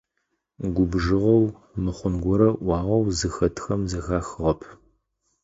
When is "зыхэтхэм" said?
3.17-3.81